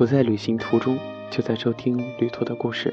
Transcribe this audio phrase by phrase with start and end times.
[0.00, 0.98] 不在旅行途中，
[1.30, 2.90] 就在收听旅途的故事。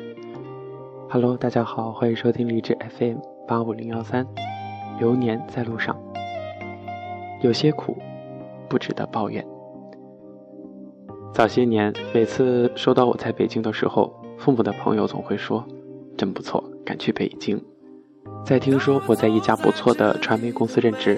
[1.10, 4.28] Hello，大家好，欢迎收听荔枝 FM 八五零幺三，
[5.00, 5.98] 流年在路上。
[7.42, 7.98] 有些苦，
[8.68, 9.48] 不值得抱怨。
[11.34, 15.66] 早些年，每次说到我在北京的时候，父母的朋友总会说
[16.18, 17.58] ：“真不错，敢去北京。”
[18.46, 21.18] 在听说我在一家不错的传媒公司任职，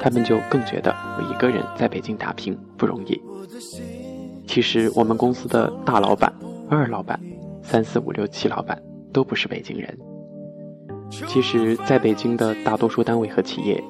[0.00, 3.22] 他们就更觉得我一个人在北京打拼不容易。
[4.58, 6.32] 其实我们公司的大老板、
[6.68, 7.16] 二老板、
[7.62, 8.76] 三四五六七老板
[9.12, 9.96] 都不是北京人。
[11.28, 13.80] 其实，在北京的大多数单位和企业，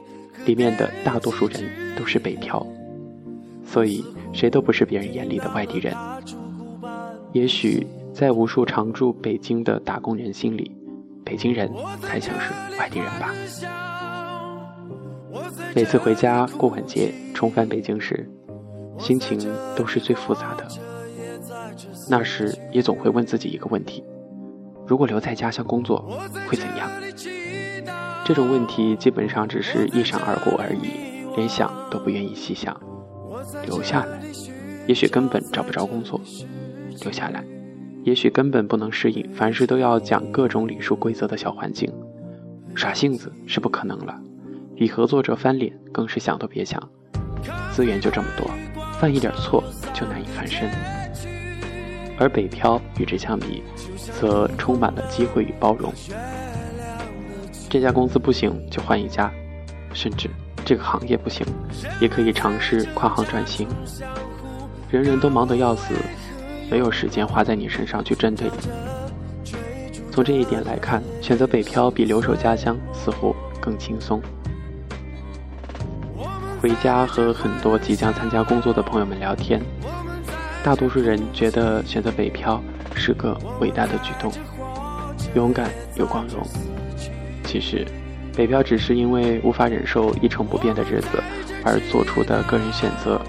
[0.44, 1.64] 里面的大多数人
[1.96, 2.66] 都是北漂，
[3.64, 4.04] 所以
[4.34, 5.94] 谁都不是别人眼里的外地人。
[7.32, 10.70] 也许在无数常驻北京的打工人心里，
[11.24, 11.72] 北京人
[12.02, 13.32] 才像是外地人吧。
[15.74, 18.28] 每次回家过晚节、重返北京时，
[18.98, 19.38] 心情
[19.76, 20.66] 都是最复杂的。
[22.10, 24.04] 那时也总会问自己一个问题：
[24.86, 26.00] 如果留在家乡工作
[26.48, 26.90] 会怎样？
[28.24, 32.78] 这种问题基本上只是一闪而过而已，连想都不愿意细想。
[33.64, 34.20] 留下来，
[34.86, 36.20] 也许根本找不着工作；
[37.02, 37.42] 留下来，
[38.04, 41.90] 也许根本不能适应凡事都要讲各种礼数规则的小环境。
[42.74, 44.20] 耍性子是不可能了，
[44.76, 46.80] 与合作者翻脸更是想都别想。
[47.72, 48.46] 资源就这么多。
[49.00, 49.62] 犯一点错
[49.94, 50.68] 就难以翻身，
[52.18, 53.62] 而北漂与之相比，
[54.20, 55.92] 则充满了机会与包容。
[57.70, 59.30] 这家公司不行就换一家，
[59.92, 60.28] 甚至
[60.64, 61.46] 这个行业不行，
[62.00, 63.68] 也可以尝试跨行转型。
[64.90, 65.94] 人人都忙得要死，
[66.68, 69.52] 没有时间花在你身上去针对你。
[70.10, 74.20] 从这一点来看，选择北漂比留守家乡似乎更轻松。
[76.60, 79.62] 回家和很多即将参加工作的朋友们聊天，
[80.64, 82.60] 大多数人觉得选择北漂
[82.94, 84.32] 是个伟大的举动，
[85.34, 86.44] 勇敢又光荣。
[87.44, 87.86] 其实，
[88.36, 91.22] 北漂只是因为无法忍受一成不变的日子
[91.64, 93.20] 而做出的个人选择，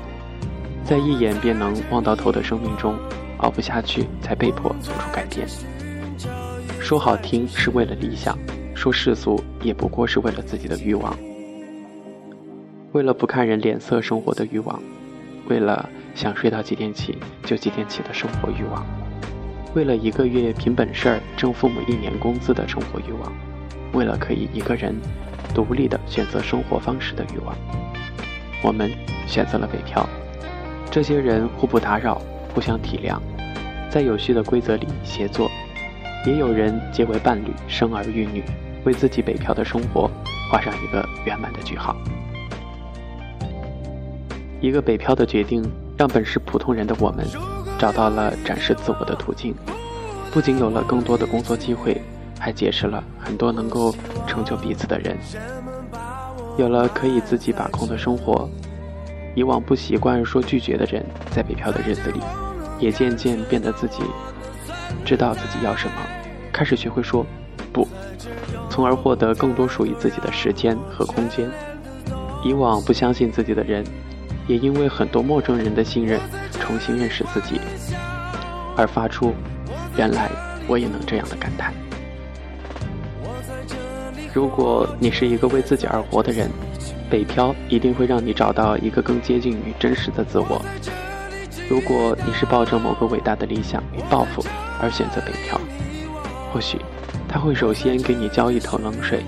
[0.84, 2.98] 在一眼便能望到头的生命中
[3.38, 5.48] 熬不下去，才被迫做出改变。
[6.80, 8.36] 说好听是为了理想，
[8.74, 11.16] 说世俗也不过是为了自己的欲望。
[12.92, 14.82] 为了不看人脸色生活的欲望，
[15.48, 18.84] 为了想睡到几点起就几点起的生活欲望，
[19.76, 23.32] 为了一个月凭本事儿挣父母一年工资的生活欲望，
[23.94, 24.96] 为了可以一个人
[25.54, 27.56] 独立的选择生活方式的欲望，
[28.64, 28.92] 我们
[29.28, 30.08] 选择了北漂。
[30.90, 32.20] 这些人互不打扰，
[32.56, 33.20] 互相体谅，
[33.92, 35.48] 在有序的规则里协作，
[36.26, 38.44] 也有人结为伴侣，生儿育女，
[38.84, 40.10] 为自己北漂的生活
[40.52, 41.96] 画上一个圆满的句号。
[44.62, 45.64] 一个北漂的决定，
[45.97, 47.25] 让本是普通人的我们
[47.78, 49.56] 找到了展示自我的途径，
[50.31, 52.02] 不仅有了更多的工作机会，
[52.38, 53.96] 还结识了很多能够
[54.28, 55.18] 成就彼此的人，
[56.58, 58.50] 有了可以自己把控的生活。
[59.34, 62.20] 以往不习惯说拒绝的人，在北漂的日子里，
[62.80, 64.02] 也渐渐变得自己
[65.06, 65.94] 知道自己要什么，
[66.52, 67.26] 开始学会说
[67.72, 67.88] 不，
[68.70, 71.50] 从而获得更多属于自己的时间和空间。
[72.44, 73.86] 以往不相信自己的人。
[74.50, 76.20] 也因为很多陌生人的信任，
[76.60, 77.62] 重新认识自己，
[78.76, 79.32] 而发出
[79.96, 80.32] “原来
[80.68, 81.72] 我也能这样的”感叹。
[84.34, 86.50] 如果你是一个为自己而活的人，
[87.12, 90.59] 北漂一定会让你找到一个更接近于真实的自我。
[91.70, 94.44] 如果你是抱着某个伟大的理想与抱负
[94.82, 95.62] 而选择北漂，
[96.52, 96.80] 或许
[97.28, 99.24] 他会首先给你浇一头冷水。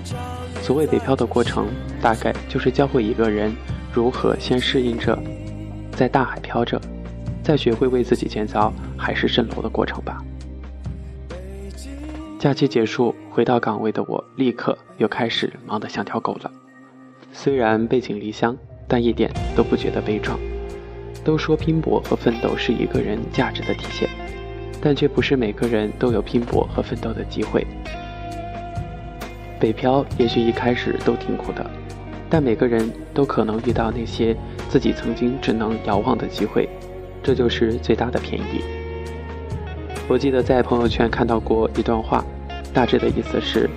[0.60, 1.68] 所谓北漂的过程，
[2.00, 3.54] 大概就是教会一个人。
[3.92, 5.18] 如何先适应着
[5.94, 6.80] 在大海漂着，
[7.42, 10.24] 再学会为自己建造海市蜃楼的过程吧。
[12.38, 16.50] 假期结束，回到岗位的我立刻又开始忙得像条狗了。
[17.32, 18.56] 虽然背井离乡，
[18.88, 20.38] 但一点都不觉得悲壮。
[21.22, 24.08] 都说拼搏和奋斗是一个人价值的体现，
[24.80, 27.64] 但却不是每个人都有拼搏和奋斗的机会。
[29.60, 31.70] 北漂也许一开始都挺苦的。
[32.32, 34.34] 但每个人都可能遇到那些
[34.70, 36.66] 自己曾经只能遥望的机会，
[37.22, 38.62] 这就是最大的便宜。
[40.08, 42.24] 我记得在朋友圈看到过一段话，
[42.72, 43.68] 大致的意思是：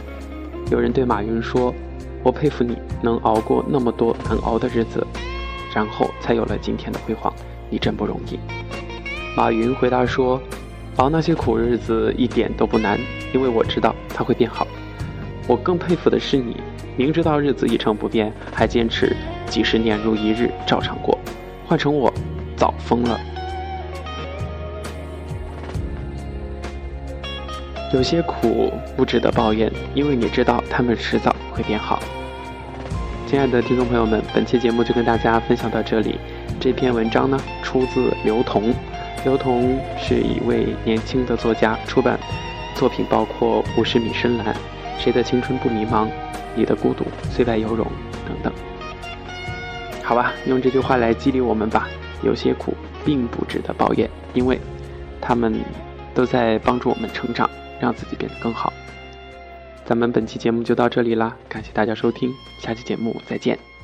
[0.71, 1.75] 有人对马云说
[2.23, 5.05] ：“我佩服你能熬过那么多难熬的日子，
[5.73, 7.33] 然后才有了今天的辉煌，
[7.69, 8.39] 你真不容易。”
[9.35, 10.41] 马云回答说
[10.95, 12.97] ：“熬那些苦日子一点都不难，
[13.33, 14.65] 因为我知道它会变好。
[15.45, 16.55] 我更佩服的是你。”
[16.97, 19.15] 明知道日子一成不变，还坚持
[19.47, 21.17] 几十年如一日照常过，
[21.67, 22.13] 换成我，
[22.55, 23.19] 早疯了。
[27.93, 31.99] 有些苦不值得抱怨，因为你知道他们迟早会变好。
[33.27, 36.15] 亲爱的听众朋友们，本期节目就跟大家分享到这里。
[36.59, 38.73] 这篇文章呢，出自刘同。
[39.25, 42.17] 刘同是一位年轻的作家，出版
[42.73, 44.47] 作品包括《五十米深蓝》
[44.97, 46.05] 《谁的青春不迷茫》
[46.55, 47.85] 《你的孤独虽败犹荣》
[48.27, 48.51] 等等。
[50.03, 51.87] 好吧，用这句话来激励我们吧。
[52.23, 52.73] 有些苦
[53.03, 54.59] 并不值得抱怨，因为
[55.21, 55.53] 他们
[56.13, 57.49] 都在帮助我们成长。
[57.77, 58.71] 让自己变得更好。
[59.83, 63.74] 咱们本期节目就到这里啦，感谢大家收听，下期节目再见。